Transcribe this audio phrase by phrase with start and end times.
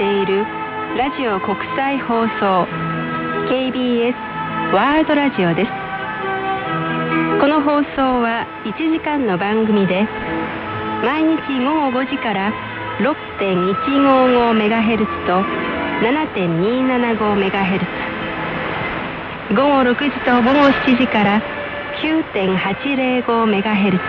[0.00, 0.46] している
[0.96, 2.64] ラジオ国際放送
[3.52, 4.16] KBS
[4.72, 5.70] ワールドラジオです。
[7.38, 10.08] この放送は1時間の番組で
[11.04, 12.50] 毎日午後5時から
[13.00, 15.44] 6.155MHz と
[16.00, 17.84] 7.275MHz
[19.54, 21.42] 午後6時と午後7時から
[22.00, 24.00] 9.805MHz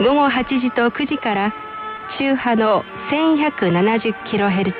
[0.00, 1.54] 午後8時と9時から
[2.18, 4.72] 周波の 1170kHz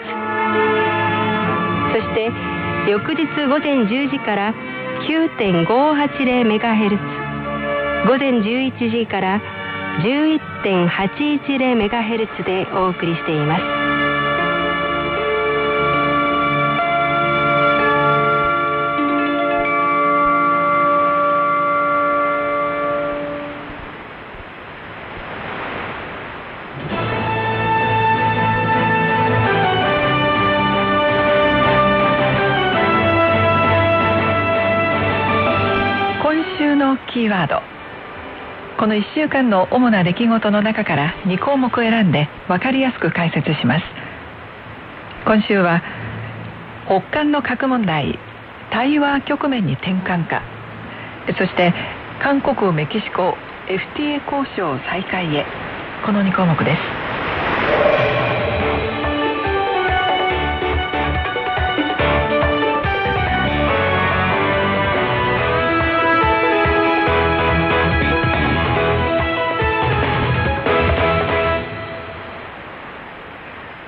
[1.92, 2.30] そして
[2.88, 4.54] 翌日午前10時から
[5.08, 6.98] 9.580MHz
[8.06, 9.40] 午前11時から
[10.02, 13.97] 11.810メガヘルツでお送りしています。
[38.88, 43.84] の1週間の主な出来事の中から2項目を選んで分かりやすく解説します。
[45.24, 45.82] 今週は
[46.86, 48.18] 北韓の核問題
[48.72, 50.42] 対話局面に転換か。
[51.38, 51.74] そして
[52.22, 53.36] 韓国メキシコ
[53.68, 55.44] FTA 交渉再開へ。
[56.04, 57.07] この2項目です。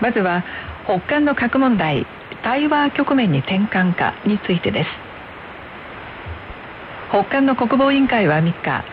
[0.00, 0.44] まずは
[0.84, 2.06] 北韓の核問題
[2.42, 4.90] 対話局面に転換かについてです。
[7.10, 8.84] 北韓の国防委員会は3日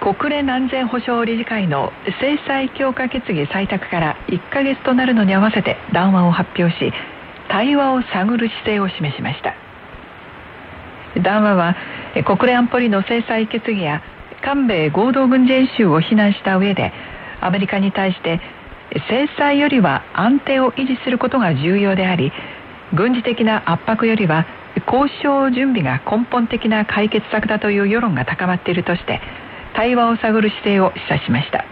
[0.00, 6.92] 国連安全保障理事会の制裁強化決議採択から1ヶ月となるのに合わせて談話を発表し
[7.48, 9.54] 対話を探る姿勢を示しました。
[11.22, 11.76] 談話は
[12.24, 14.02] 国連安保理の制裁決議や
[14.42, 16.92] 韓米合同軍事演習を非難した上で
[17.40, 18.40] アメリカに対して
[19.08, 22.32] 制裁よりは安定を維持することが重要であり
[22.94, 24.46] 軍事的な圧迫よりは
[24.86, 29.20] 交渉準備が根本的な解決策だという世論が高まっているとして
[29.74, 31.64] 対話を探る姿勢を示唆しました。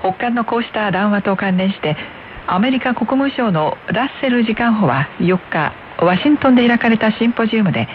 [0.00, 1.96] 北韓のこうした談話と関連して
[2.46, 5.72] アメリカ国務省のラッセル次官補は4日
[6.04, 7.88] ワシントンで開かれたシンポジウムで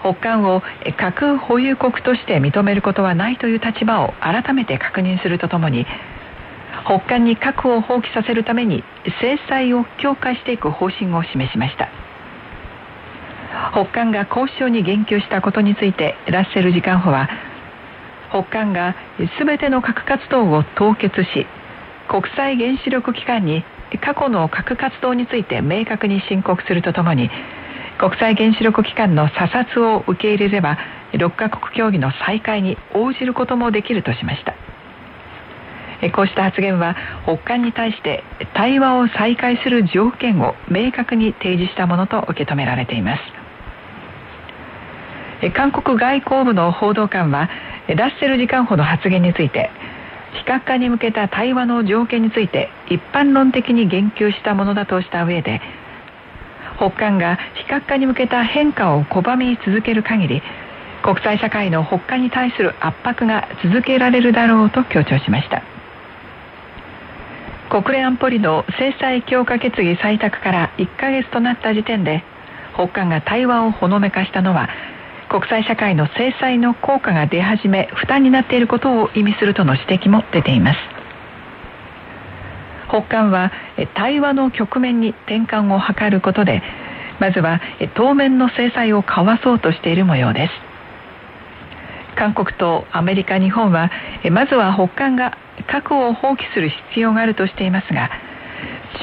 [0.00, 0.62] 北韓を
[0.96, 5.86] 核保有国として認めることはないという立場を改めて確認するとともに
[6.84, 8.82] 北韓に核を放棄させるために
[9.20, 11.88] 制裁を強化していく方針を示しました。
[13.72, 17.28] 北韓が交渉に言及したことについてラッセル次官補は
[18.30, 18.96] 北韓が
[19.38, 21.46] 全ての核活動を凍結し
[22.08, 23.64] 国際原子力機関に
[24.00, 27.30] 過去の核活動について明確に申告するとともに
[27.98, 30.78] 国際原子力機関の査察を受け入れれば
[31.12, 34.71] 6カ国協議の再開に応じることもできるとしました。
[36.10, 38.24] こうした発言は北韓に対して
[38.54, 43.22] 対話を再開する条件を明確に提示したものと受け止められています。
[45.50, 47.48] 韓国外交部の報道官は
[47.88, 49.70] ラッセル次官補の発言について
[50.34, 55.60] 非核化に向けた対話の条件について一般論的に言及したものだとした上で
[56.76, 60.42] 北韓が非核化に向けた変化を拒み続ける限り
[61.02, 65.71] 国際社会の北韓に対する圧迫が続けられるだろうと強調しました。
[67.72, 72.22] 国連安保理の制裁強化決議採択から1ヶ月となった時点で
[72.74, 74.68] 北韓が対話をほのめかしたのは
[75.30, 80.78] 国際社会の制裁の効果が出始め負担になっていることを意味するとの指摘も出ています。
[82.90, 83.50] 北韓は
[83.94, 86.62] 対話の局面に転換を図ることで
[87.20, 87.62] まずは
[87.94, 90.71] 当面の制裁をかわそうとしている模様です。
[92.16, 93.90] 韓国とアメリカ日本は
[94.30, 95.36] まずは北韓が
[95.66, 98.10] 核を放棄する必要があるとしていますが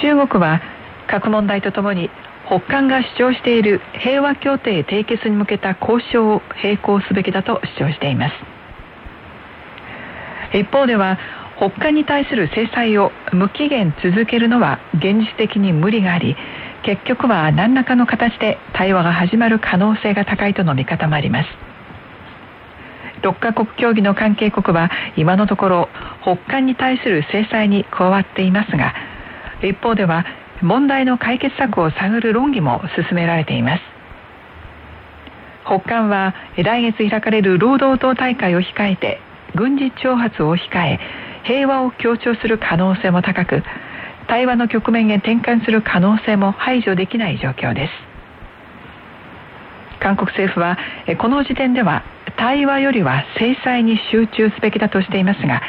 [0.01, 0.61] 中国は
[1.07, 2.09] 核問題とともに
[2.47, 8.35] 北韓が主張している平和協定締結に向けた交渉を並行すべきだと主張しています。
[10.57, 11.19] 一方では
[11.57, 16.35] 北韓に対する制裁を無期限続けるのは現実的に無理があり
[16.83, 21.68] 結局は何らかの形で対話が始まる可能性が高いとの見方もあります。
[23.21, 25.89] 6カ国協議の関係国は今のところ
[26.21, 28.93] 北韓に対する制裁に加わっていますが
[29.61, 30.25] 一方では
[30.61, 33.83] 問題の解決策を探る論議も進められています。
[35.65, 39.19] 北韓は来月開かれる労働党大会を控えて
[39.53, 40.99] 軍事挑発を控え
[41.43, 43.63] 平和を強調する可能性も高く
[44.27, 48.08] 対話の局面へ転換する可能性も排除できない状況です。
[49.99, 50.77] 韓国政府は
[51.19, 52.03] この時点では
[52.37, 55.61] 対話よりは制裁に集中すべきだとしていますが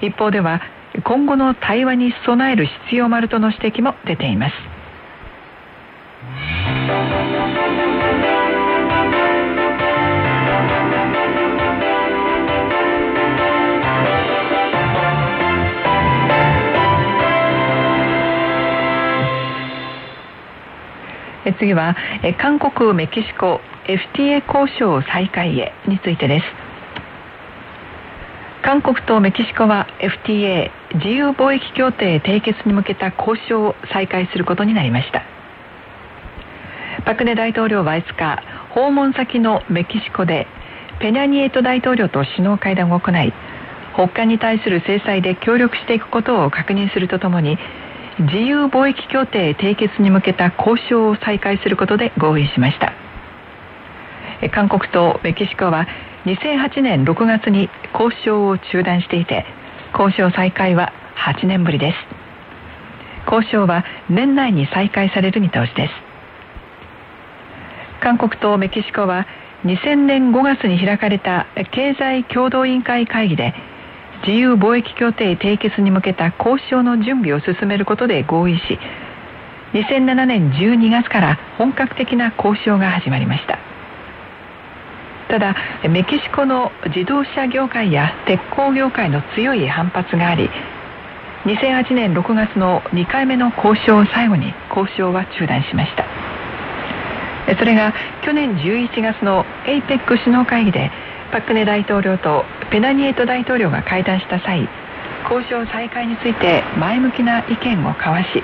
[0.00, 0.60] 一方では
[1.04, 4.54] 今後の対話に備える必要もあるとの指摘も出ています。
[21.52, 21.96] 次は
[22.40, 26.46] 韓国メキシコ FTA 交渉再開へについてです。
[28.62, 35.22] 韓国とメキシコは FTA 自由貿易協定締結に向けた交渉を再開することになりました。
[37.04, 40.46] パクネ大統領は5日訪問先のメキシコで
[41.00, 43.32] ペニャニエト大統領と首脳会談を行い
[43.94, 47.58] 北韓に対する制裁で協力していくことを確認するとともに
[48.18, 52.92] 自由貿易協定締結に向けた交渉を再開することで合意しました。
[54.52, 55.88] 韓国とメキシコは
[56.26, 59.44] 2008年6月に交渉を中断していて
[59.98, 61.96] 交渉再開は8年ぶりです。
[63.30, 65.92] 交渉は年内に再開される見通しです。
[68.00, 69.26] 韓国とメキシコは
[69.64, 73.54] 2000年5月に開かれた経済共同委員会会議で
[74.22, 78.78] 自由貿易協定締結に向けた交渉の準備を進めることで合意し
[79.74, 83.58] 2007年12月から本格的な交渉が始まりました。
[85.28, 85.56] ただ
[85.88, 90.48] メキシコの自動車業界や鉄鋼業界の強い反発があり
[91.44, 96.06] 2008年6月の2回目の交渉を最後に交渉は中断しました。
[97.58, 97.92] それが
[98.24, 100.90] 去年11月の APEC 首脳会議で
[101.34, 104.68] パク・ネ大統領とペナニエト大統領が会談した際
[105.28, 108.40] 交渉再開について前向きな意見を交わし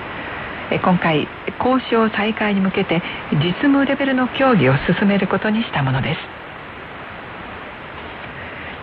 [0.83, 1.29] 今回
[1.65, 3.01] 交渉再開に向けて
[3.31, 6.21] 実務レベルの協議を進めることにしたものです。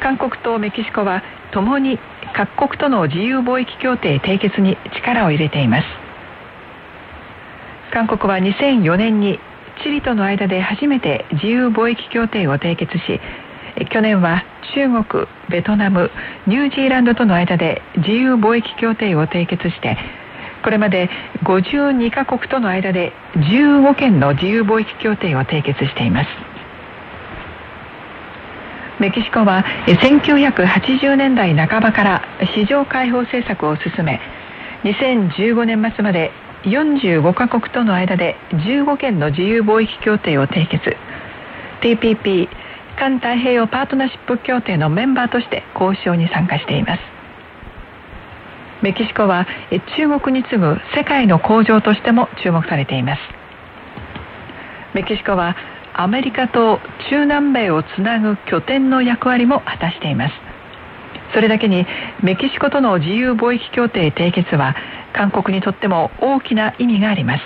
[0.01, 1.21] 韓国とメキシコは
[1.51, 1.99] ともに
[2.33, 5.87] 各国との自由貿易協定締結に力を入れています。
[7.91, 9.39] 韓国は2004年に
[9.83, 13.19] チリとの間で初めて自由貿易協定を締結し
[13.85, 14.43] 去年は
[14.73, 16.09] 中国ベトナム
[16.47, 19.97] ニュージーランドとの間で自由貿易協定を締結して
[20.63, 21.09] これまで
[21.43, 26.29] 52カ国との間で15件の自由貿易協定を締結しています。
[28.99, 32.23] メキシコは1980年代半ばから
[32.55, 34.19] 市場開放政策を進め
[34.83, 36.31] 2015年末まで
[36.63, 40.97] 45カ国との間で15件の自由貿易協定を締結。
[41.81, 42.49] TPP
[42.97, 47.01] 環太平洋パートナーシップ協定のメンバーとして交渉に参加しています。
[48.81, 49.47] メキシコは
[49.95, 53.21] 中国に次ぐ世界の工場としても注目されています。
[54.93, 55.55] メキシコは
[55.93, 56.79] アメリカと
[57.09, 60.33] 中南米をつなぐ拠点の役割も果たしています。
[61.33, 61.85] それだけに
[62.23, 64.75] メキシコとの自由貿易協定締結は
[65.13, 67.43] 韓国にとっても大きな意味があります。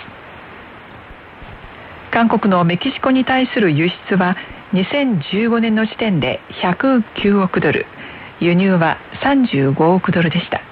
[2.10, 4.36] 韓国のメキシコに対する輸出は
[4.72, 7.86] 2015年の時点で109億ドル。
[8.40, 10.62] 輸入は35億ドルでした。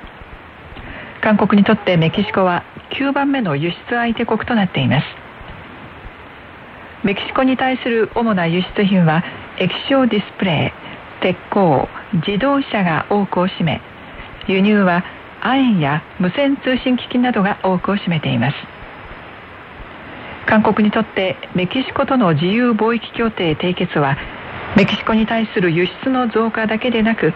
[1.23, 2.65] 韓国にとってメキシコは
[2.99, 5.07] 9番目の輸出相手国となっています。
[7.05, 9.23] メキシコに対する主な輸出品は
[9.59, 10.73] 液晶ディスプレ
[11.21, 11.89] イ鉄鋼
[12.27, 13.81] 自動車が多くを占め
[14.49, 15.05] 輸入は
[15.43, 18.80] 亜鉛や無線通信機器などが多くを占めています。
[20.47, 24.17] 韓国にとってメキシコとの自由貿易協定締結は
[24.77, 27.33] メキシコに対する輸出の増加だけでなく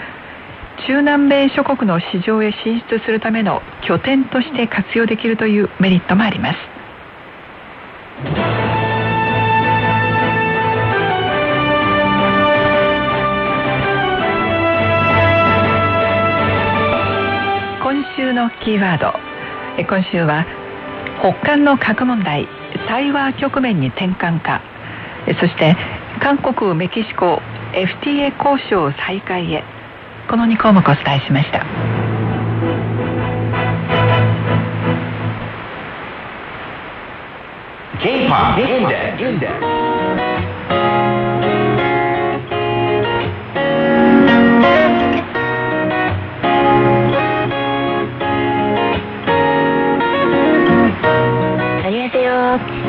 [0.87, 6.59] 中南米諸国の市場へ進出するための拠点として活用できるというメリットもあります。
[17.83, 19.13] 今週のキーワード。
[19.83, 20.45] 今週は
[21.21, 22.64] 北韓の核問題。
[22.87, 24.63] 対話局面に転換か。
[25.41, 25.77] そして
[26.21, 27.41] 韓国メキシコ
[27.73, 29.65] FTA 交渉再開へ。
[30.29, 31.65] この2項目お伝えしました。
[38.05, 40.04] K-POP ポッ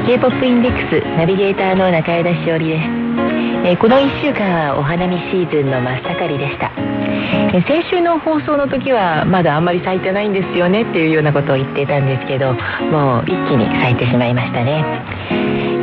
[0.06, 3.06] プインデックスナビゲーターの中枝しおりです。
[3.68, 14.86] えこの1週間はお花見シーズンの真っ盛りでした、え先週の放送の時はまだあんまり咲いてないんですよねっていうようなことを言っていたんですけどもう一気に咲いてしまいましたね、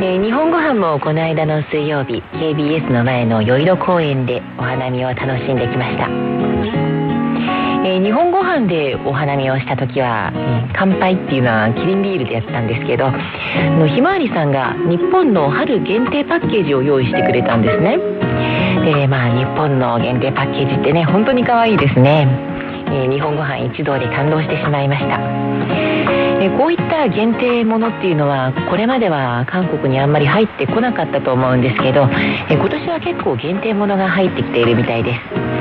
[0.01, 7.02] え日本ご飯もこの間の水曜日 KBS の前の宵戸公園でお花見を楽しんできました。
[7.85, 17.97] えー、日本ご飯でお花見をした時は、えー、乾杯っていうのはキリンビールでやったんですけどのひまわりさんが日本の春限定パッケージを用意してくれたんですね。
[18.85, 22.27] でまあ日本の限定パッケージってね本当に可愛いですね、
[22.87, 32.09] えー、日本ご飯一同で感動してしまいましたえこういった限定ものっていうのはこれまでは韓国にあんまり入ってこなかったと思うんですけど
[32.49, 35.53] え今年は結構限定ものが入ってきているみたいです。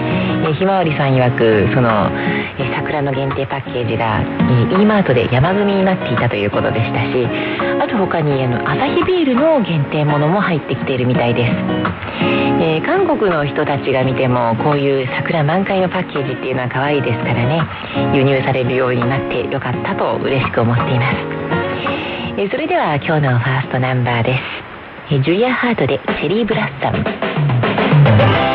[0.42, 2.10] えひまわりさん曰くその
[2.58, 7.26] え桜の限定パッケージがえ E マートで山積みになっていたということでしたし
[7.80, 11.52] あと他にあのアサヒビールの限定ものも入ってきているみたいです、
[12.60, 17.62] えー、韓国の人たちが見てもこういう桜満開のパッケージっていうのは可愛いですからね
[18.14, 20.71] 輸入されるようになってよかったと嬉しく思います。
[20.72, 21.16] 思っています、
[22.40, 24.38] え、それでは今日のファーストナンバーで
[25.08, 28.51] す、え、ジュリア・ハートでチェリー・ブラッサム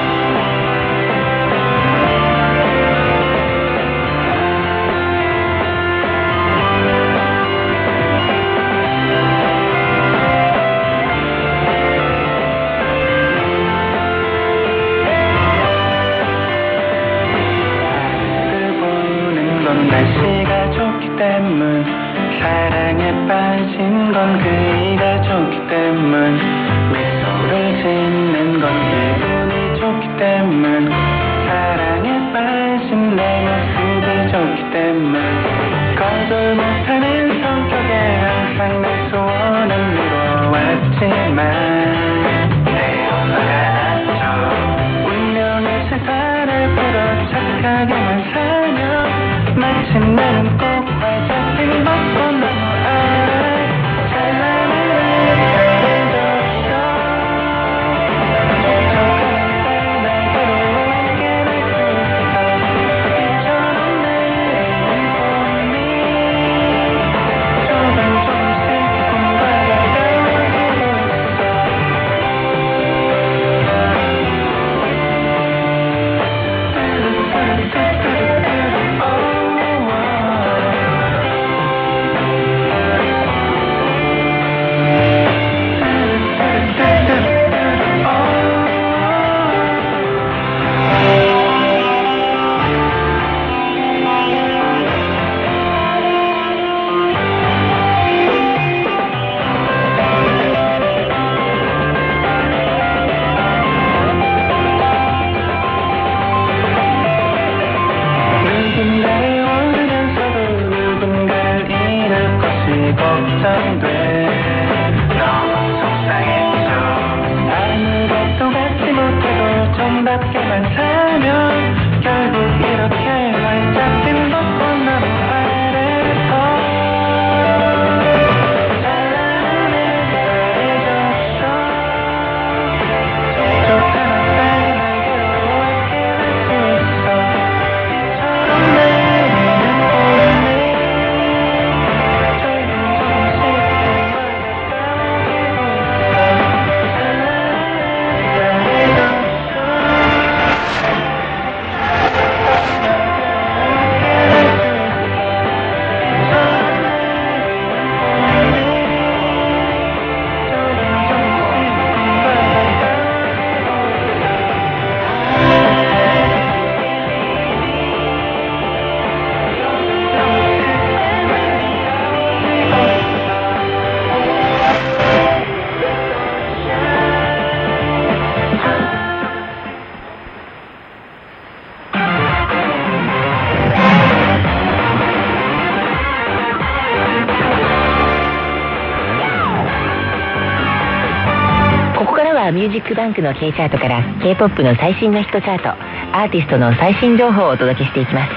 [193.17, 195.69] クの K チャートから K-POP の最新のヒットチャート
[196.15, 198.31] アーティストの最新情報をお届けしていきます。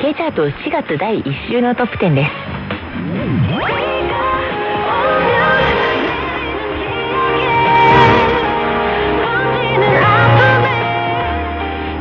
[0.00, 2.30] K チャート4月第1週のトップ10です。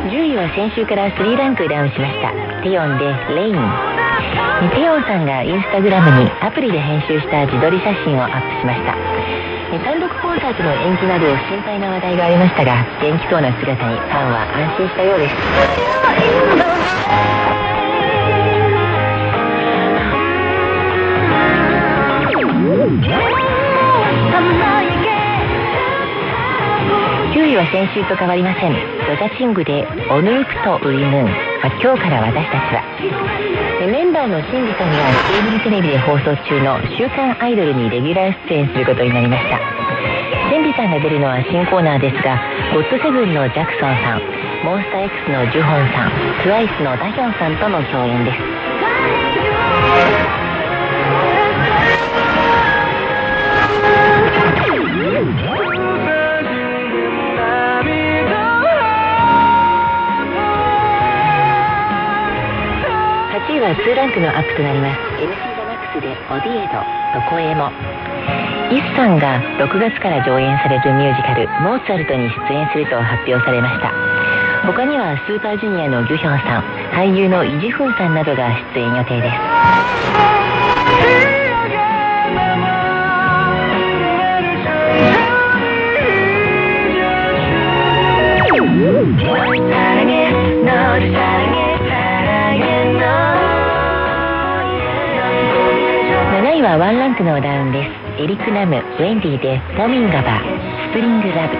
[0.09, 2.29] 10位は先週から3ランクダウンしました。
[2.61, 3.55] テヨンでレイン。
[4.75, 9.58] テヨンさんがインスタグラムにアプリで編集した自撮り写真をアップしました。
[9.77, 15.35] 単独コンサートの延期など心配な話題がありましたが元気そうな姿にファンは安心したようです。
[27.29, 28.73] 9位は先週と変わりません。
[28.73, 31.25] ロザチングで「オヌークとウリヌーン」
[31.61, 39.57] ま今日から私たちはメンバーのシンジさんがケーブルテレビで放送中の「週刊アイドル」にレギュラー出演することになりました。
[40.49, 42.37] シンジさんが出るのは新コーナーですが
[42.73, 44.21] ゴッドセブンのジャクソンさん
[44.65, 46.09] モンスター X のジュホンさん
[46.43, 48.39] TWICE のダヒョンさんとの共演です。
[63.59, 64.99] は2ランクのアップとなります。
[65.15, 66.83] MC ザマックスでオディエド。
[67.13, 67.71] どこへも。
[68.71, 73.91] イスさんが6月から上演されるミュージカル「モーツァルト」に出演すると発表されました。
[74.65, 79.35] 他にはスーパージュニアのギュヒョンさん俳優のイジフンさんなどが出演予定です。
[96.53, 97.85] 位はワンランクのダウンで
[98.17, 98.23] す。
[98.23, 101.53] エリック・ナムウェンディで「モミンガバスプリング・ラブ」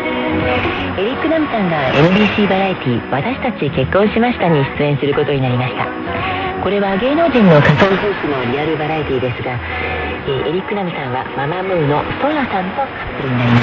[1.00, 5.86] エリック・ナムさんが NBC バラエティ「私たち結婚しました」に出演することになりました。
[6.64, 9.52] これは芸能人の仮想夫婦のリアルバラエティですが、
[10.28, 13.62] えー、エリック・ナムさんはママムーのソラさんとカップルになりま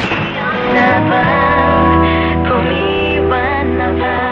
[4.23, 4.25] す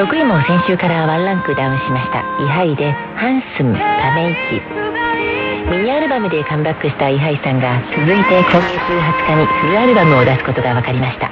[0.00, 2.24] 6位も先週からワンランクダウンしました。
[2.42, 4.62] イハイで「한숨ため息」
[5.70, 11.30] ミニアルバムでカムバックしたイハイさんが続いて今月20日にフルアルバムを出すことが分かりました。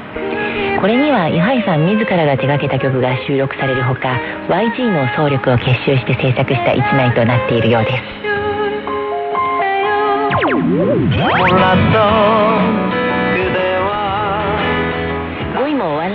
[0.83, 8.05] これにはイハイさん自らが手掛けた曲が収録されるほか YG の総力を結集して制作した一枚となっているようです。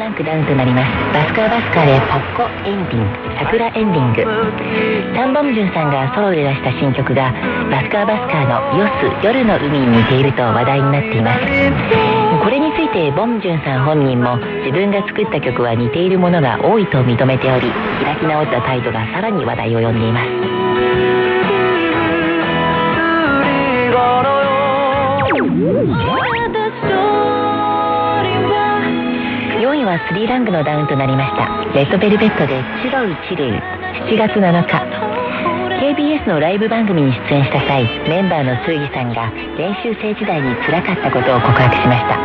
[0.09, 0.89] ンクダウンとなります。
[1.13, 3.35] バスカーバスカーでポッコエンディング。
[3.39, 4.25] 桜エンディング。
[5.15, 7.31] タンボムジュンさんがソロで出した新曲が
[7.71, 11.39] バスカーバスカーの「ヨス夜の海」に似ていると話題になっています。
[12.43, 17.71] これについてボムジュンさん本人も自分が作った曲は似ているものが多いと認めており
[18.03, 20.27] 開き直った態度がさらに話題を呼んでいます
[29.93, 31.45] は3ランクのダウンとなりました。
[31.73, 33.61] レッドベルベットで「チロルチルル」
[34.09, 35.13] 7月7日
[35.79, 42.17] KBS のライブ番組に出演した際メンバーのスーギさんが練習生時代につらかったことを告白しました。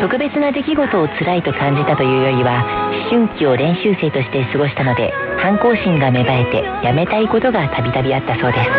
[0.00, 2.64] 特別な出来事を辛いと感じたというよりは
[3.10, 8.70] 思春期を練習生として過ごしたので反抗心が芽生えてやめたいことがたびたびあったそうです。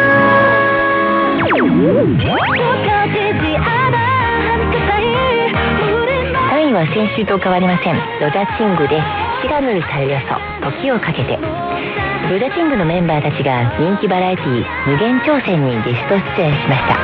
[6.69, 7.95] 位は先週と変わりません。
[8.19, 9.01] ロザチングで
[9.41, 10.19] 「シガヌルさよ
[10.61, 10.69] そ。
[10.69, 11.37] 時をかけて」
[12.29, 16.97] ロザチングのメンバーたちが人気バラエティ「無限挑戦」にゲスト出演しました。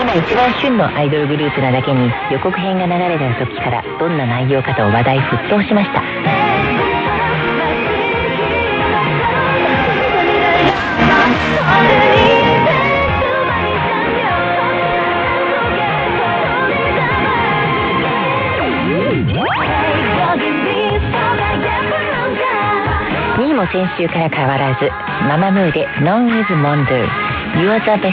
[0.00, 6.02] 今一番旬のアイドルグループなだけに予告編が流れた時からどんな内容かと話題沸騰しました。
[23.72, 24.90] 先週から変わらず
[25.26, 27.08] ママムーで「Non is Mondu
[27.56, 28.12] You're the Best」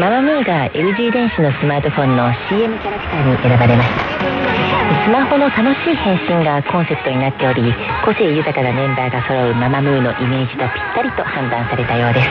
[0.00, 4.04] ママムーが LG 電子のスマートフォンの CM キャラクターに選ばれました。
[5.04, 12.28] スマホの楽しい変身がコンセプトになっており個性豊かなメンバーが揃うママムーのイメージとぴったりと判断されたようです。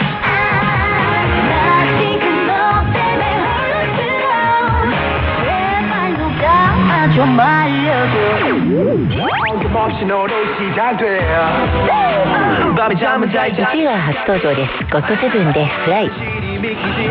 [13.49, 16.09] 1位は初登場ですゴッドセブンでフライ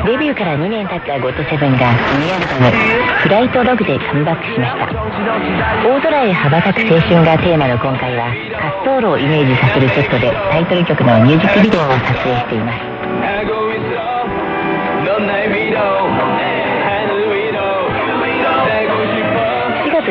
[0.07, 2.71] デビューから2年経ったゴッドセブンがミニアルバム
[3.27, 4.87] 「フライトログ」でカムバックしました
[5.83, 12.85] 大空へ羽ばたく青春がテーマの今回は滑走路をイメージさせるセットでタイトル曲のミュージックビデオを撮影しています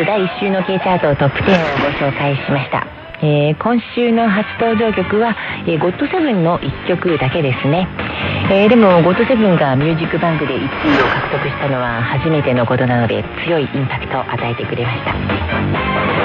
[0.02, 2.88] 4月第1週の K チャートトップ10をご紹介しました。
[3.22, 5.36] えー、今週の初登場曲は、
[5.68, 7.88] えー、ゴッドセブンの1曲だけですね、
[8.50, 10.68] えー、でもゴッドセブンがミュージックバンクで1位を
[11.30, 16.21] 獲得したのは初めてのことなので強いインパクトを与えてくれました。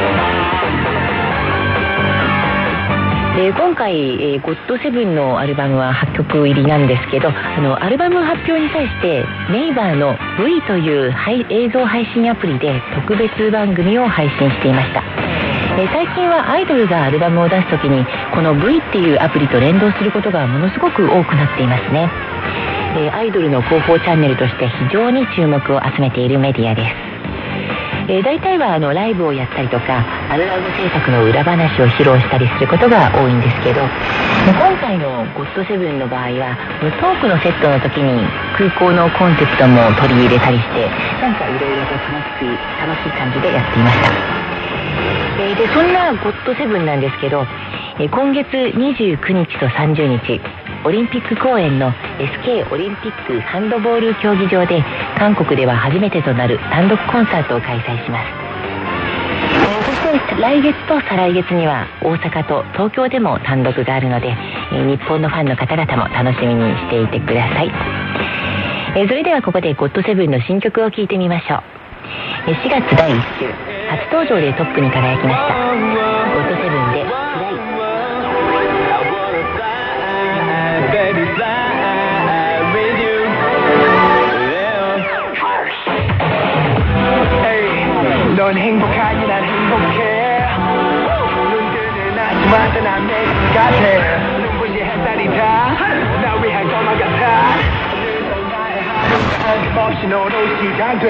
[3.37, 11.13] えー、今回、えー、ゴッドセブンのアルバムは8曲入りなんですけどあのアルバム発表に際してネイバーの V という
[11.53, 15.03] 映像配信アプリで特別番組を配信していました。
[15.77, 22.09] え最近はアイドルがアルバムを出す時にこの V っていうアプリと連動することがものすごく多くなっていますね、
[22.97, 27.16] えアイドルの広報チャンネルとして非常に注目を集めているメディアです。
[28.09, 33.83] えー、大体はあのライブをやったりとかアルバム制作の裏話を披露したりすることが多いんですけど
[34.47, 36.55] 今回の「ゴッドセブンの場合は
[37.01, 38.23] トークのセットの時に
[38.57, 40.87] 空港のコンセプトも取り入れたりして
[41.21, 44.11] なんかいろいろと楽しい楽しい感じでやっていました。
[45.39, 47.45] えー、でそんなゴッドセブンなんですけど、
[47.99, 50.41] えー、今月29日と30日
[50.87, 51.91] オリンピック公演の
[52.23, 54.85] SK オリンピックハンドボール競技場で
[55.19, 58.31] 韓国では初めてとなる単独コンサートを開催します、
[60.07, 64.31] そして来月と再来月には大阪と東京でも単独があるので、
[64.71, 67.73] 日本のファンの方々も楽しみにしていてください、
[68.95, 71.77] えそれではここでゴッドセブンの新曲を聴いてみましょう。
[72.47, 73.51] 4月第1週
[73.91, 76.66] 初登場でトップに輝きました。
[88.46, 90.48] 넌 행복하니 난 행복해
[91.50, 93.82] 눈 뜨는 아침마다 난 내일 같아
[94.38, 97.58] 눈부신 햇살이 다나 위한 것만 같아
[99.52, 101.06] 어김없이 너로 시작돼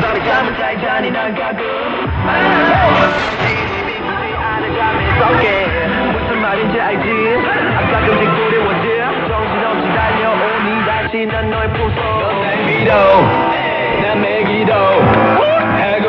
[0.00, 1.62] 너를 잠을 잘 자니 난 가끔
[4.42, 7.06] 안에 잠이 썩게 무슨 말인지 알지
[7.92, 13.67] 가끔씩 두려워져 정신없이 달려오니 다시 난 너의 부서 넌날 믿어
[14.09, 14.81] and Megiddo.
[15.39, 16.08] Woo!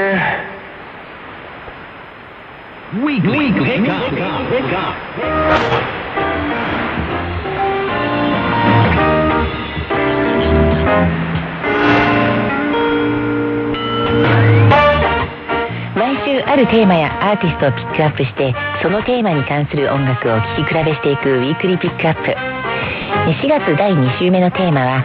[16.81, 22.33] テーマやアーティストをピックアップしてそのテーマに関する音楽を聴き比べしていくウィークリーピックアップ。
[22.33, 25.03] 4月第2週目のテーマは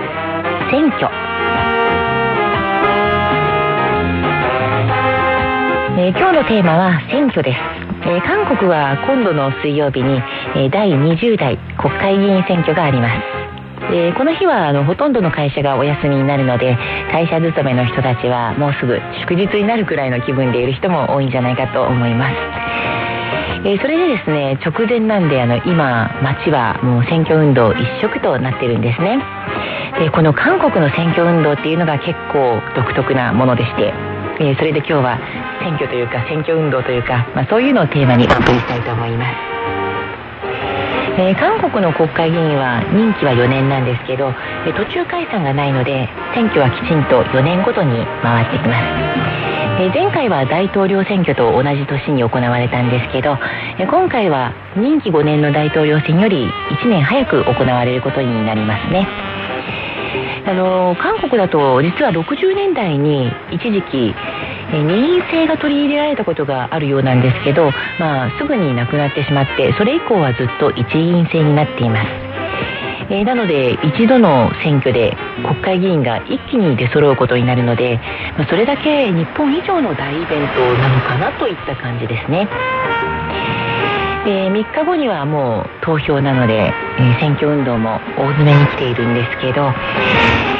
[0.73, 1.12] 選挙。
[6.01, 7.59] えー、今日のテーマは選挙です、
[8.09, 10.23] えー、韓国は今度の水曜日に、
[10.57, 13.36] えー、第20代国会議員選挙があります。
[13.88, 16.77] えー、この日はあのほとんどの会社がお休みになるので
[17.11, 22.37] 会社勤めの人たちはもうすぐ祝日になるくらいの気分でいる人も多いんじゃないかと思います、
[23.68, 29.22] えー、それでですね直前なんであの今街はもう選挙運動一色となってるんですね。
[29.99, 33.94] でこの韓国の選挙運動っていうのが結構独特なものでして
[34.38, 35.18] えー、それで今日は
[35.61, 39.76] 選挙というか選挙運動というか、まあ、そういうのをテーマにお送りしたいと思います、
[41.18, 44.35] えー、韓国の国会議員は任期は4年なんですけど、
[44.66, 49.46] え、途中解散がないので選挙はきちんと4年ごとに回ってきます。
[49.79, 53.37] え前回は大統領選挙と同じ年に行われたんですけど
[53.79, 56.48] え今回は任期5年の大統領選より
[56.81, 59.07] 1年早く行われることになりますね。
[60.46, 64.14] あの韓国だと実は60年代に一時期
[64.72, 72.09] 二院制が取り入れられたことがあるようなんですけど、まあ、すぐになくなってしまってそれ以降はずっと一院制になっています、
[73.11, 78.00] えー、なので一度の選挙で国会議員が一気に出揃うことになるので、
[78.37, 82.48] ま、それだけ日本以上の大イベントなのかなといった感じですね。
[84.26, 89.70] えー、3日後にはもう投票なので、えー、選挙運動も大詰めに来ているんですけど、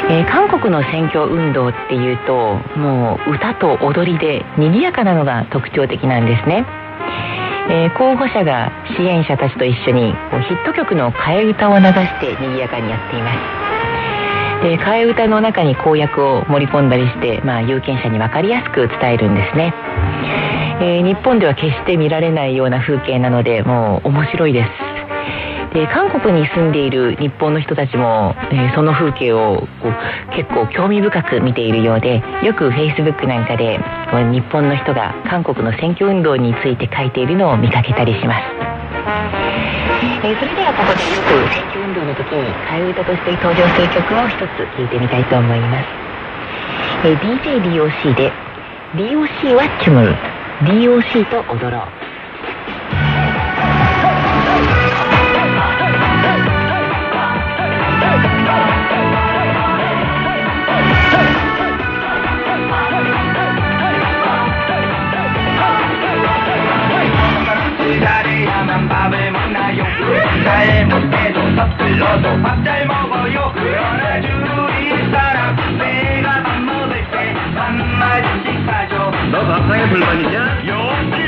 [0.09, 6.65] えー、韓国の選挙運動っていうともう歌と踊りで賑やかなのが特徴的なんですね、
[7.69, 13.67] え候補者が支援者たちと一緒にこうヒット曲の替え歌を流して賑やかにやっています。
[14.63, 19.73] で替え歌の中に公約を盛り込んだりして、まあ、有権者に分かりやすく伝えるんですね。
[20.79, 24.96] えー、日本では決して見られないような風景なのでもう面白いです。
[25.77, 33.77] で韓国に住んでいる日本の人たちも、えー、その風景をこう結構興味深く見ているようでよく Facebook なんかで
[34.33, 38.49] 日本の人が韓国の選挙運動について書いているのを見かけたりします、
[40.25, 45.85] えー、それではここでよく選挙運動の時に替え歌として登場する曲を一つ聴いてみたいと思います、
[47.05, 48.33] えー、DJDOC で
[48.97, 50.09] DOC はチュム
[50.65, 52.16] DOC と踊ろう。
[68.01, 69.83] 잘해야만 밥을 먹나요?
[70.43, 73.51] 잘 못해도 서툴러도 밥 잘 먹어요.
[73.55, 80.67] 그러나 주위 사람 내가 밥 먹을 때 한 마디씩 사줘 너 밥상에 불만이냐?
[80.67, 81.26] 역시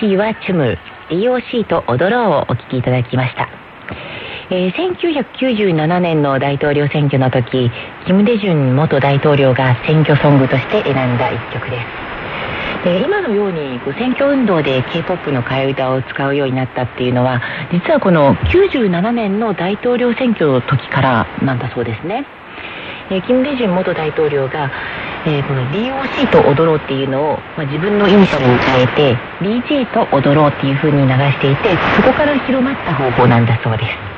[0.00, 0.78] DOC はチュム
[1.10, 3.48] DOC と踊ろうをお聴きいただきました。
[4.50, 7.70] えー、1997年の大統領選挙の時
[8.06, 11.76] キム・デジュン元大統領が選挙ソングとして選んだ一曲で
[12.82, 12.84] す。
[12.84, 22.24] で今のように選挙運動で K-POP の替え歌を使うようになったっていうのは実はこの97年の大統領選挙の時からなんだそうですね。
[23.10, 24.70] えー、キム・デジュン元大統領が、
[25.26, 34.10] えー、この DOC と踊ろうっていうのを、まあ、自分のイニシャルに変えて DJ と踊ろうっていう風に流していてそこから広まった方法なんだそうです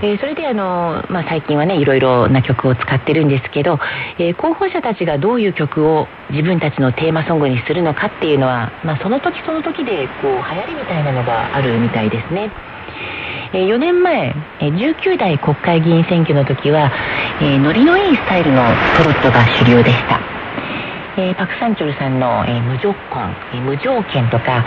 [0.00, 3.80] えー、それであの、まあ、最近はねいろいろな曲を使ってるんですけど、
[4.18, 12.52] えー、候補者たちがどういう曲を自分たちのテーマソングにするのかっていうのは、まあ、その時その時でこう流行りみたいなのがあるみたいですね。
[13.52, 16.92] 4年前、19代国会議員選挙の時は、
[17.40, 18.62] ノリのいいスタイルの
[18.96, 20.37] トロットが主流でした。
[21.18, 23.02] えー、パク・サンチョルさんの、えー、無条件、
[23.52, 24.64] えー、無条件とか、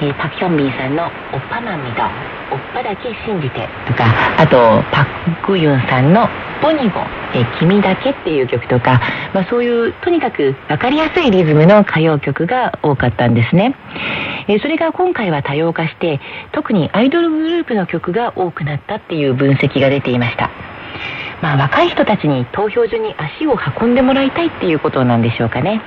[0.00, 1.10] え、パク・ヒョンビンさんのおっ
[1.50, 2.08] ぱまみだ、
[2.52, 4.04] おっぱだけ信じてとか、
[4.38, 5.04] あと、パ
[5.44, 6.28] ク・ユンさんの
[6.62, 7.00] ポニゴ、
[7.34, 9.00] え、君だけっていう曲とか、
[9.34, 13.74] まあそういう、とにかくわかりやすいリズムの歌謡曲が多かったんですね。
[14.46, 16.20] え、それが今回は多様化して、
[16.52, 20.48] 特にアイドルグループの曲が多くなったっていう分析が出ていました。
[21.42, 25.80] まあ、若い人たちに投票所に足を運んでもらいたいっていうことなんでしょうかね。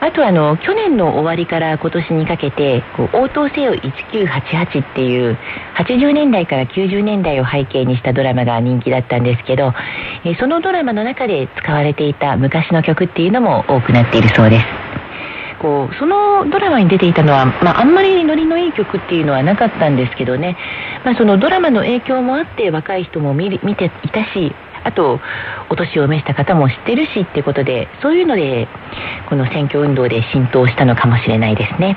[0.00, 5.38] あとあの去年の終わりから今年にかけて「こう応答せよ1988」っていう
[5.76, 9.72] 80年代から90年代を背景にしたドラマが人気だったんですけど、
[10.24, 14.66] えそのドラマの中で使われていた昔の曲っていうのも多くなっているそうです。
[15.62, 20.56] こうそのドラマに出ていたのは、まあ、あんまりノリのいい曲っていうのはなかったんですけどね、
[21.04, 24.52] まあ、そのドラマの影響もあって若い人も見見ていたし
[24.84, 25.20] あと
[25.70, 28.66] お年を召した方も知ってるしっていうことでそういうので
[29.28, 31.96] この選挙運動で浸透したのかもしれないですね。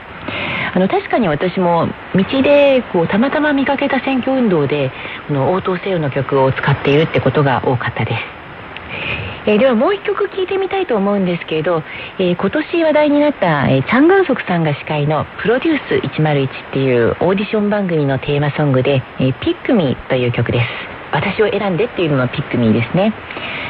[0.73, 4.91] あの確かに私も道でこうたまたま見かけた選挙運動で
[5.27, 9.34] この応答せよの曲を使っているってことが多かったです。
[9.47, 11.83] えー、ではもう一曲聴いてみたいと思うんですけれど、
[12.19, 20.67] えー、今年話題になった、えー、チャン・グンソクさんが司会の「プロデュース101」っていうオーディション番組のテーマソングで「えー、ピックミー」という曲です。
[21.11, 23.13] 私を選んでっていうののピックミーですね。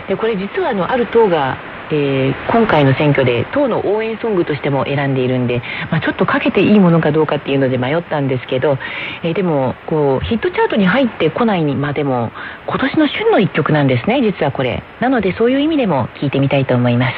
[0.08, 1.58] でこれ実はあのある党が
[1.92, 8.78] えー、今回の選挙で党の応援ソングとしても選んでいるんで、まあ、ちょっとかけていいものかどうかっていうので迷ったんですけど、
[9.24, 12.32] えー、でもこうヒットチャートに入ってこないまでも
[12.68, 14.84] 今年の旬の一曲なんですね実はこれ。
[15.00, 17.14] なのでそういう意味でも聴いてみたいと思います、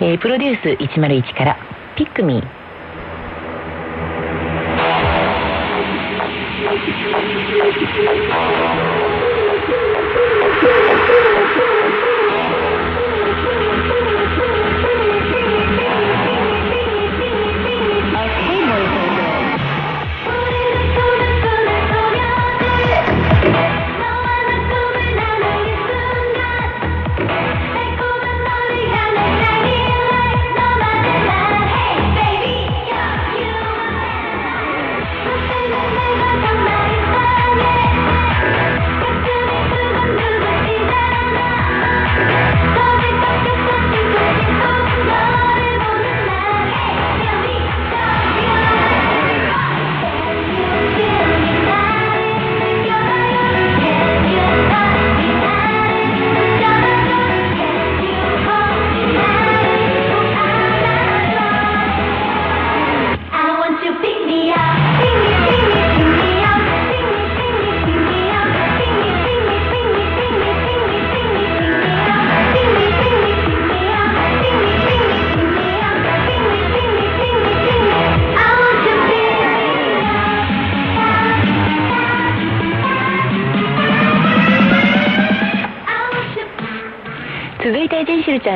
[0.00, 1.56] えー、プロデュース101から
[1.96, 2.46] 「ピックミー」
[7.90, 8.99] ちゃ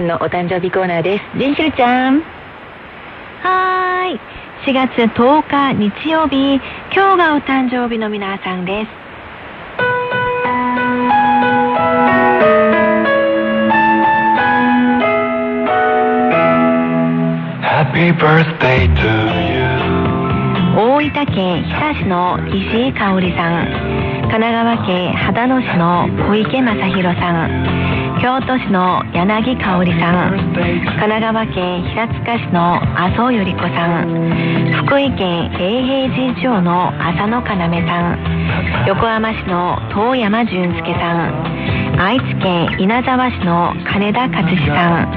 [0.04, 1.38] んのお誕生日コーナーです。
[1.38, 2.20] ジェンシルちゃん。
[3.42, 4.20] はーい。
[4.66, 6.60] 4月10日日曜日、
[6.94, 8.90] 今日がお誕生日の皆さんです。
[17.62, 19.08] Happy birthday to
[19.50, 19.64] you.
[20.76, 23.66] 大分県日田市の石井香織さん
[24.22, 37.44] 神奈川県秦野市の小池正弘さん京都市の柳香織さん神奈川県平塚市の麻生由里子さん福井県永平寺町の浅野要
[37.86, 45.12] さん横浜市の遠山淳介さん愛知県稲沢市の金田勝志さん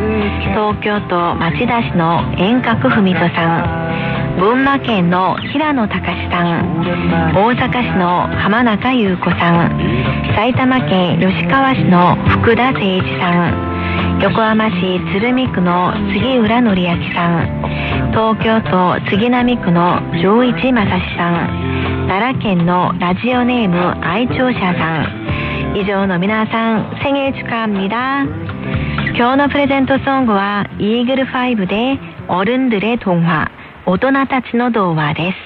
[0.52, 3.77] 東京都町田市の遠隔文人さん
[4.39, 6.81] 群馬県の平野隆さん
[7.35, 9.79] 大阪市の浜中優子さん
[10.35, 17.63] 埼玉県吉川市の福田誠一さん横浜市鶴見区の杉浦紀明さん
[18.13, 28.27] 東京都杉並区の上一正史さん奈良県のラジオネーム愛聴者さん以上の皆さん생일축하합니다
[29.17, 31.99] 今日のプレゼントソングはイーグル5で
[32.29, 33.51] 어른들의동화
[33.90, 35.38] 大人たちの童話です。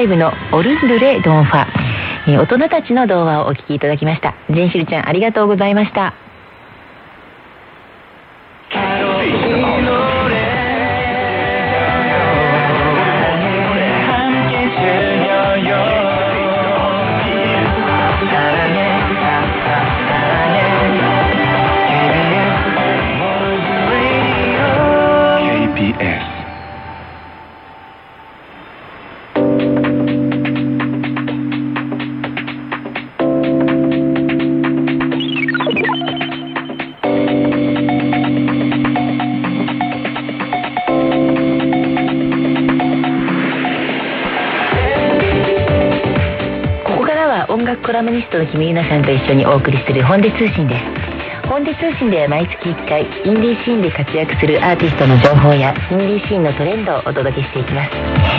[0.00, 1.66] ライブのオルンルレ・ドンファ、
[2.26, 4.34] えー、大人たちの童話をお聞きいただきました。
[4.48, 6.29] ジェンシルちゃんありがとうございました。
[48.10, 51.19] コラムニストの君ゆなさんと一緒にお送りする本音通信です。
[51.50, 57.90] 本音通信では毎月1回インディーシーンで活躍するアーティストの情報やインディーシーンのトレンドをお届けしていきます。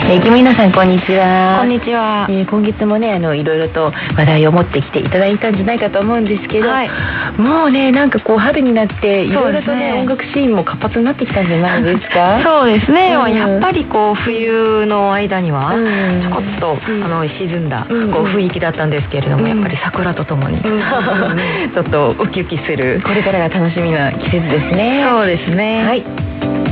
[0.08, 1.58] えー、キムイナさんこんにちは。
[1.60, 6.88] こんにちは、えー、今月もねあのいろいろと話題を持ってきていただいたんじゃないかと思うんですけど、はい、
[7.36, 12.40] もうねなんかこう春になっていろいろとね、ね、音楽シーンも活発になってきたんじゃないですか？
[12.48, 25.04] そうですね、うん、やっぱりこう冬の間にはちょこっと、うん、あの沈んだこう雰囲気だったんですけれども、うん、やっぱり桜とともに、 ちょっとウキウキするこれからが楽しみな季節ですね。
[25.08, 25.84] そうですね。
[25.84, 26.71] はい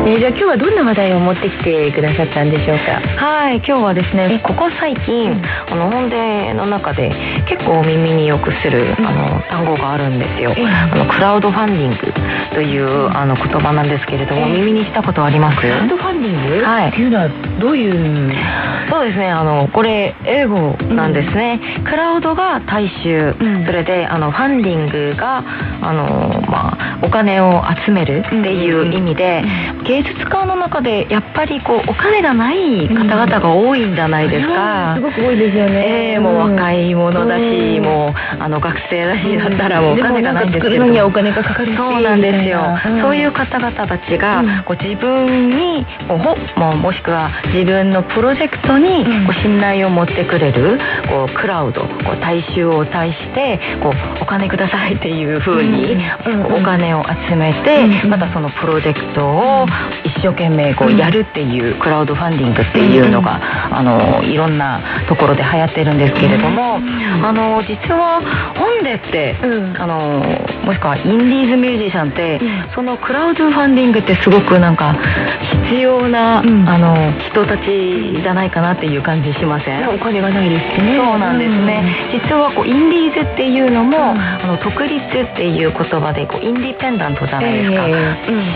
[0.00, 3.00] えー、じゃあ今日はどんな話題を持ってきてくださったんでしょうか？
[3.20, 7.12] はい今日はですねここ最近、うん、あの本音の中で
[7.48, 11.96] 結構耳によくする、うん、あの単語があるんですよ、あのクラウドファンディング
[12.54, 15.60] というあの言葉なんですけれども、耳にしたことあります？
[15.60, 17.28] クラウドファンディング、はい、っていうのは
[17.60, 17.90] どういう？
[18.90, 23.34] そうですねあのこれ英語なんですね、うん、クラウドが大衆、
[23.66, 25.44] それであのファンディングが
[25.82, 29.44] あの、まあ、お金を集めるっていう意味で、
[29.90, 40.84] 芸術家の中でやっぱりこうお金がない方々が多いんじゃないですか、すごく多いですよね、えー、もう若い者だし、もうあの学生だしだったらもうお金がないんですけど。
[40.84, 50.78] にはお金がかかるそうなんですよ、そういう方々たちが、こう自分にもももしくは自分のプロジェクトにこう信頼を持ってくれる
[51.08, 55.96] こうクラウドこう大衆を対してこうお金くださいっていうふうに
[56.46, 59.66] お金を集めてまたそのプロジェクトを
[60.04, 68.20] 一生懸命こうやるっていうクラウドファンディングっていうのが、あのいろんなところで流行ってるんですけれども、あの実は
[68.56, 69.36] 本でって、
[69.78, 70.22] あの
[70.64, 72.40] もしくはインディーズミュージシャンって、
[72.74, 74.96] そのクラウドファンディングってすごくなんか
[75.70, 77.64] 必要な、あの人たち
[78.22, 79.88] じゃないかなっていう感じしません？
[79.88, 80.96] お金がないですね。
[80.96, 87.86] そうなんですね、実はこうインディーズっていうのも、あの独立っていう言葉でこうインディペンダントじゃないですか、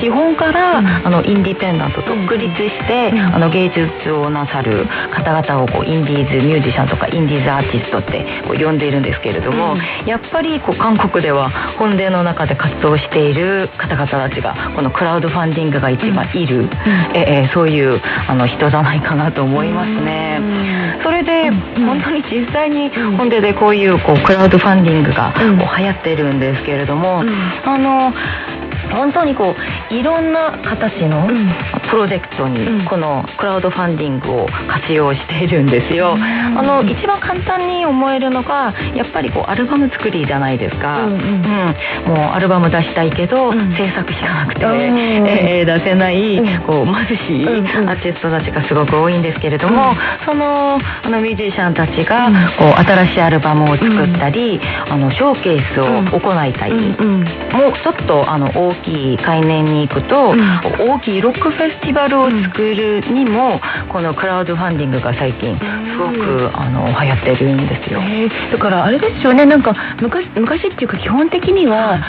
[0.03, 16.69] 資本から、あのインディペンダント独立して、あの芸術をなさる方々をこうインディーズミュージシャンとかインディーズアーティストってこう呼んでいるんですけれども、やっぱりこう韓国では本音の中で活動している方々たちがこのクラウドファンディングが一番いる、
[17.15, 20.41] ええそういうあの人じゃないかなと思いますね。
[21.03, 28.12] それで、本当に実際に本音でこういうこうクラウドファンディングがこう流行ってるんですけれども、あの
[28.93, 29.55] 本当にこ
[29.91, 31.26] ういろんな形の
[31.91, 41.45] プロジェクトにこのクラウドファンディングを活用しているんですよ、あの一番簡単に思えるのがやっぱりこうアルバム作りじゃないですか、うん、うん、
[42.07, 63.61] もうアルバム出したいけど、制作しかなくて、えー、出せない、こう貧しいアーティストたちがすごく多いんですけれども、そのあのミュージシャンたちがこう新しいアルバムを作ったり、あのショーケースを行いたい、もうちょっとあの大きい海年に行くと、うん、大きいロックフェスティバルを作るにも、
[63.93, 68.01] このクラウドファンディングが最近すごく、あの流行ってるんですよ。
[68.53, 69.45] だからあれですよね。
[69.47, 72.01] なんか昔昔っていうか基本的には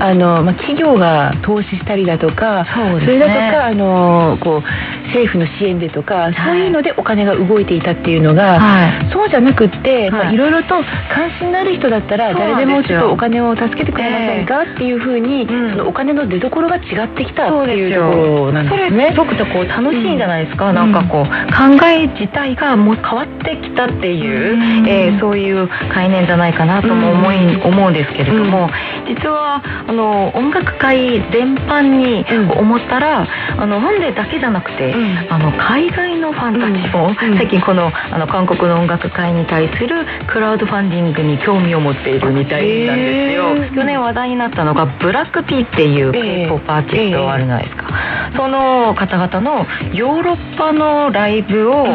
[0.00, 19.10] あの、まあ、企業が投資したりだとかそ、ね,、れだとかあのこう政府の支援でとか、そういうのでお金が動いていたっていうのが、はい、そうじゃなくって、はい、いろいろと関心のある人だったら誰でもちょっとお金を助けてくれませんかっていうふうに、そのお金の出所が違ってきたっていうところなんですね。
[19.12, 28.70] すごくこう楽しいんじゃないですか、うん、なんかこう考え自体がもう変わってきたっていう、うん、えー、そういう概念じゃないかなとも思い、うん、思うんですけれども、
[29.06, 32.24] 実はあの音楽界全般に
[32.58, 33.26] 思ったら、
[33.58, 34.94] あの本でだけじゃなくて、
[35.30, 43.74] あの海外のファンたちも、最近このあの韓国の音楽界に対するクラウドファンディングに興味を持っているみたいなんですよ。
[43.74, 47.88] 去年話題になったのがブラックピーっていう K-POP アーティストあるじゃないですか、
[48.36, 51.86] その方々のヨーロッパのライブを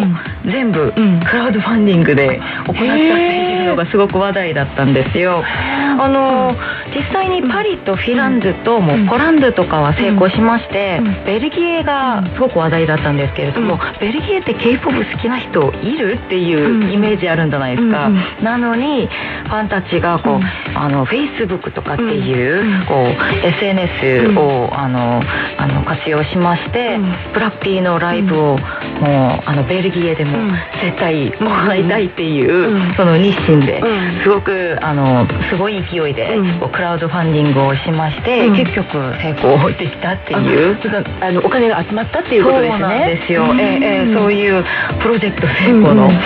[0.45, 5.43] 全部クラウドファンディングで行ったっていうのがすごく話題だったんですよ。
[5.45, 6.55] あの
[6.95, 18.09] 実際にパリとフィランズともポランドとかは成功しまして、ベルギーがすごく話題だったんですけれども、ベルギーって K-POP 好きな人いるっていうイメージあるんじゃないですか。
[18.41, 19.07] なのに
[19.45, 20.41] ファンたちがこう、
[20.75, 23.98] あの Facebook とかっていうこう SNS
[24.37, 25.21] をあの
[25.57, 26.99] あの活用しまして、
[27.33, 30.53] ブラッピーのライブをもうあのベルギーでもうん。
[30.81, 32.95] 絶対もらいたいっていう、うん。
[32.95, 34.23] その日清で、うん。
[34.23, 36.37] すごくあのすごい勢いで、
[36.71, 38.55] クラウドファンディングをしまして、うん。
[38.55, 40.77] 結局成功できたっていう。
[41.21, 43.59] あのお金が集まったっていうことですねそうなんですよ、うん。
[43.59, 44.63] ええええそういう
[45.01, 46.11] プロジェクト成功の、うん。
[46.11, 46.19] うん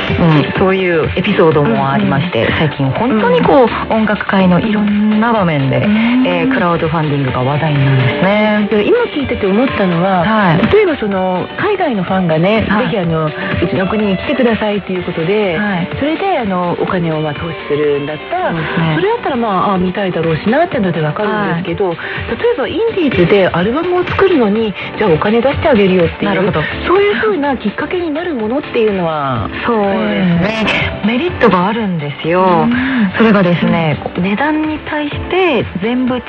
[0.57, 5.86] そういうエピソードもありまして、最近本当にこう音楽界のいろんな場面で、
[6.26, 8.68] えクラウドファンディングが話題になるんですね。
[8.70, 10.61] で今聞いてて思ったのは、はい。
[10.74, 12.86] 例えばその海外のファンがね、はい。
[12.86, 13.32] ぜひあのう
[13.70, 15.89] ちの国に来てくださいということで、はい。
[15.99, 18.59] それであのお金をまあ投資するんだったらね。
[18.95, 26.61] それだったらまああ見たいだろうしなっていうのでわかるんですけど、例えばインディーズでアルバムを作るのにじゃあお金出してあげるよっていうなるほど。
[26.88, 29.93] そういうふうなきっかけになるものっていうのはそうです
[30.41, 33.11] ね、メリットがあるんですよ、うん。
[33.18, 36.24] それがですね、こう値段に対して全部違う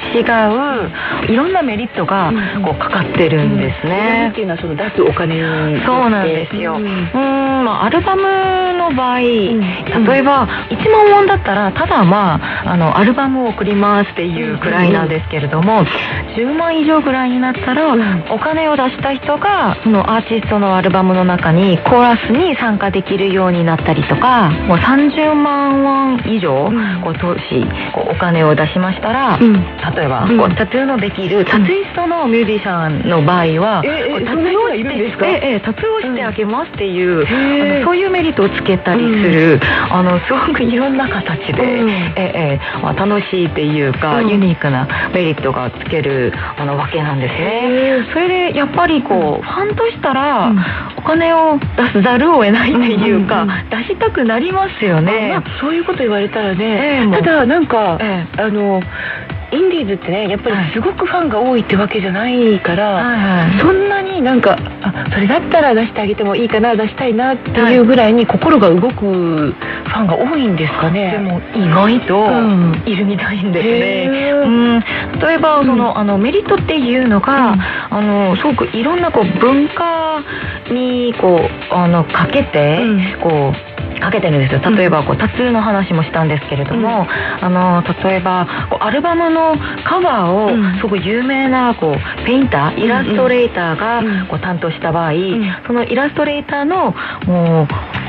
[1.29, 4.33] いろんなメリットがうんこうかかってるんですっね。
[4.35, 7.11] て、いうのはその出すお金にそうなんですよ、ううん
[7.64, 8.22] まあアルバム
[8.75, 9.22] の場合、ん。
[9.22, 15.85] 例えば1万ウォンだったらただまああのアルバムを送りますっていうくらいなんですけれども、
[16.37, 18.25] 10万以上ぐらいになったら、うん。
[18.31, 27.03] お金を出した人がそのアーティストのアルバムの中にコーラスに参加できるようになったりとかもう30万ウォン以上、ん。
[27.03, 27.64] こう投資
[27.95, 29.53] こうお金を出しましたら、うん。
[29.97, 30.39] 例えば、うん。
[30.39, 35.27] こうタトゥーのできるタトゥイストのミュージシャンの場合は、うんな人がいるんですか？
[35.27, 39.61] ええええタトゥーをしてあげますっていう、へえあのそういうメリットをつけたりする、
[39.91, 41.91] あのすごくいろんな形で、うん。
[41.91, 44.29] ええええまあ、楽しいっていうか、うん。
[44.29, 47.45] ユニークなメリットがつけるあのわけなんですへね
[48.01, 48.05] え。
[48.12, 50.59] それでやっぱりこうファンとしたら、うん。
[50.97, 55.31] お金を出すざるを得ないっていうか、うんうんうん出したくなりますよね。
[55.31, 57.23] まあ、そういうこと言われたらえね、えもう。
[57.23, 58.25] ただなんか、え。
[58.37, 58.83] あの
[59.55, 63.61] インディーズってねやっぱりすごくファンが多いってわけじゃないから、はいはい。
[63.61, 71.13] そんなになんかあそれだったら出してあげてもいいかな出したいなっていうぐらいに心が動くファンが多いんですかね。
[71.13, 72.83] でも意外とうん。
[72.87, 74.33] いるみたいんですね。
[74.33, 74.81] うん、
[75.21, 77.61] 例えばその、あのメリットっていうのが、うん。
[77.61, 80.23] あのすごくいろんなこう文化
[80.71, 81.41] にこ
[81.71, 83.21] うあのかけて、うん。
[83.21, 84.61] こうかけてるんですよ。
[84.70, 87.07] 例えばこうタトゥーの話もしたんですけれども、
[87.40, 90.76] あの例えばこうアルバムのカバーをうん。
[90.76, 94.26] すごく有名なこうペインターイラストレーターがうん。
[94.26, 95.16] こう担当した場合、ん。
[95.66, 96.95] そのイラストレーターの
[97.26, 97.66] もう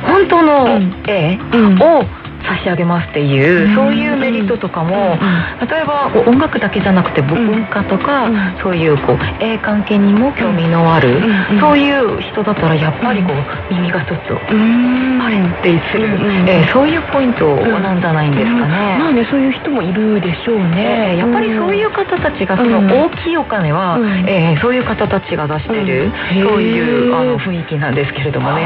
[0.08, 1.04] 本当のうん。
[1.08, 1.82] 絵うん。
[1.82, 2.04] を
[2.48, 3.76] 差し上げますっていう、うん。
[3.76, 5.68] そういうメリットとかも、うん。
[5.68, 8.58] 例えば音楽だけじゃなくて文化とか、うん。
[8.62, 11.18] そういうこう絵関係にも興味のある、
[11.52, 11.60] うん。
[11.60, 15.22] そういう人だったらやっぱりこう耳がちょっとうん。
[15.22, 16.50] あれってする、うん。
[16.50, 18.98] えーそういうポイントなんじゃないんですかね。
[19.00, 21.12] まあねそういう人もいるでしょうね。
[21.12, 22.92] えーやっぱりそういう方たちがそのうん。
[22.92, 24.26] 大きいお金は、うん。
[24.28, 26.48] えーそういう方たちが出してる、うん。
[26.48, 28.62] そういうあの雰囲気なんですけれどもね、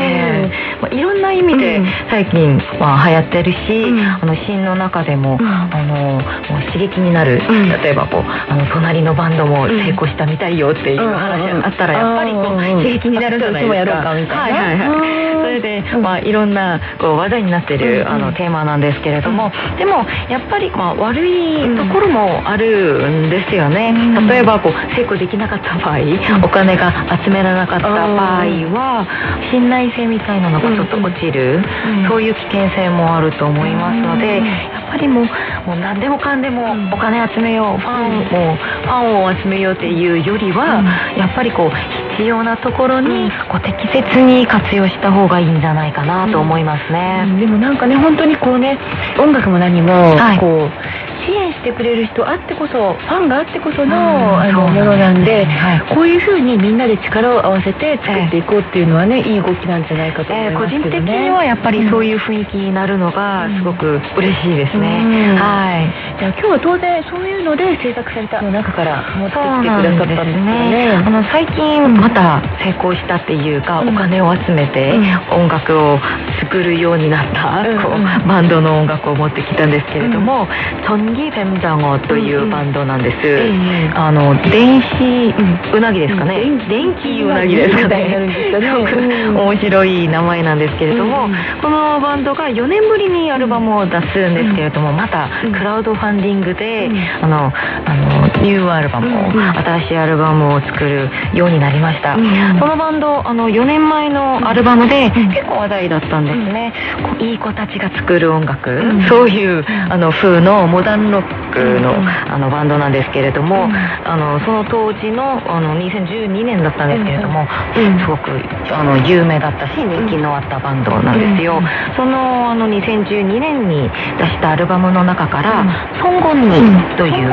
[0.00, 0.82] えー。
[0.82, 1.86] まあ、いろんな意味でうん。
[2.10, 4.00] 最近、まあ、流行ってるし、ん。
[4.00, 5.46] あのシーンの中でも,、うん。
[5.46, 7.68] あのもう刺激になる、うん。
[7.68, 12.82] 例えばこうあの隣のバンドも成功したみたいよっていう話があったらやっぱりこううん。
[12.82, 14.36] 刺激になるじゃないですか。
[14.36, 14.88] はいはいはい。
[14.88, 15.42] うん。
[15.44, 18.08] それで、うんまあ、いろんなこう話題になってる、うん。
[18.08, 24.28] あのテーマなんですけれども、でもやっぱり、まあ、悪いところもあるんですよね、うん。
[24.28, 25.98] 例えばこう成功できなかった場合、
[26.44, 26.92] お金が
[27.24, 29.06] 集められなかった場合は
[29.50, 32.08] 信頼性みたいなのがちょっと落ちる、うん。
[32.08, 34.46] そういう危険性もあると思いますので、うん。
[34.46, 35.24] やっぱりもう
[35.66, 36.92] もう何でもかんでもうん。
[36.92, 41.18] お金集めようファンを、ファンを集めようっていうよりは、うん。
[41.18, 41.70] やっぱりこう
[42.16, 47.26] 必要なところにこう適切に活用した方がいいんじゃないかなと思いますね。
[47.40, 48.78] でもなんかね本当にこうね
[49.18, 50.38] 音楽も何もはい。
[50.38, 61.00] こう支援してくれる人あってこそファンがあってこその,、うんあのものなんで、はいこういうふうにみんなで力を合わせて作っていこうっていうのはね、いい動きなんじゃないかと思えー個いますけどね。
[61.00, 65.00] 人的にはやっぱりそういう雰囲気になるのがすごく嬉しいですね。
[65.04, 65.90] うんはい。
[66.18, 70.92] じゃあ今日は当然そういうので制作されたの中から持ってきてくださったんですよね。
[70.96, 71.10] あね。
[71.10, 74.94] の最近また成功したっていうか、うんお金を集めて
[75.30, 75.98] 音楽を
[76.40, 80.48] 作るようになった、うんこうバンドの音楽を持ってきたんですけれども、
[80.86, 83.16] ソンギ・フェムダゴというバンドなんです。
[83.24, 83.90] ええ。
[83.94, 86.40] あの電子うなぎですかね。
[86.40, 88.50] うん電気うなぎですかね。
[88.52, 95.52] すごくうん面白い名前なんですけれども、うんこのバンドが4年ぶりにアルバムを出すんですけれども、またうん。
[95.52, 97.52] クラウドファンディングで、うんあの
[97.86, 99.42] あのニューアルバムを、うんうん。
[99.42, 102.58] 新しいアルバムを作るようになりました、うんうん。
[102.58, 109.02] そのバンドあの4年前のアルバムでん結構話題だったんですね、こういい子たちが作る音楽、ん。
[109.08, 111.94] そういうあの風のモダンンロックの,、
[112.26, 113.68] あのバンドなんですけれども、
[114.04, 118.30] あのその当時のあの2012年だったんですけれども、すごく
[118.72, 121.62] あの有名だったし人気のあったバンドなんですよ、
[121.96, 125.64] そのあの2012年に出したアルバムの中から
[126.02, 126.48] 「ソンゴンニ」
[126.96, 127.30] という、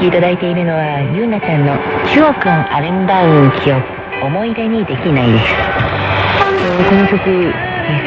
[0.00, 1.76] きいただいているのはゆうなちゃんの
[2.08, 3.84] 「チュオくんアレンダウン記憶
[4.24, 5.54] 思い出にできない」です。
[6.88, 7.52] この曲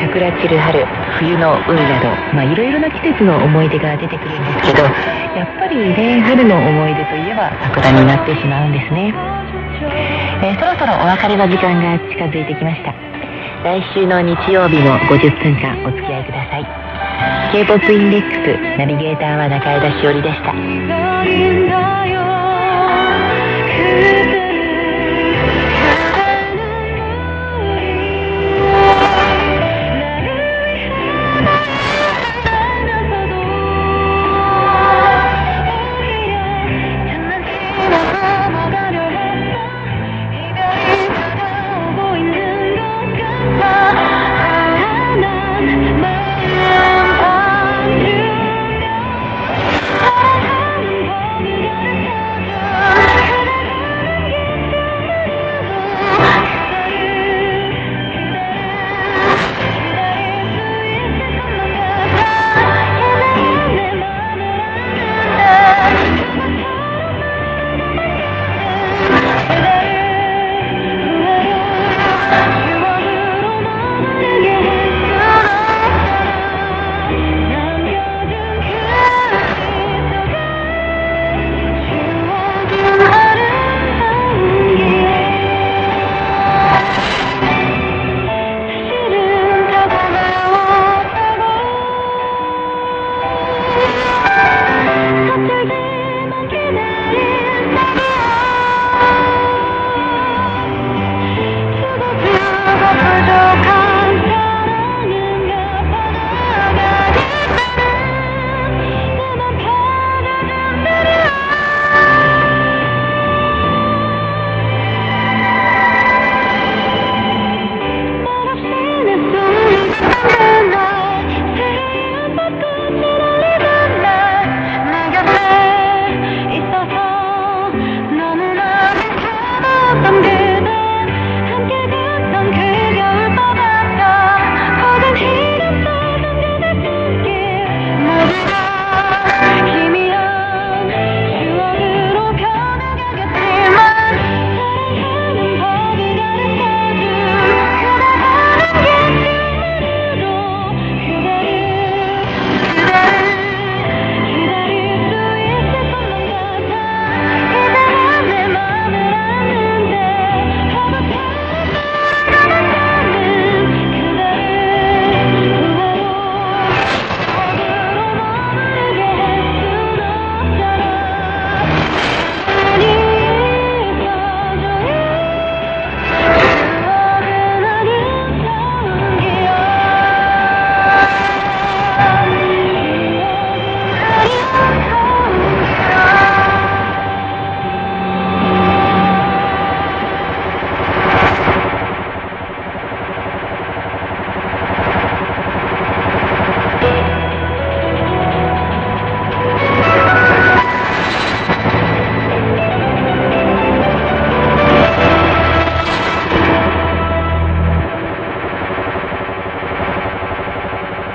[0.02, 0.86] 桜散る春
[1.20, 9.14] 冬の海などまあいろいろな季節の思い出が出てくるんですけどやっぱりね春の思い出といえば桜になってしまうんですね、
[10.42, 12.94] えー、そろそろお別れの時間が近づいてきました。
[13.64, 16.83] 来週の日曜日も50分間お付き合いください。
[17.54, 18.78] K-POP インデックス。
[18.80, 20.54] ナビゲーターは中枝しおりでした。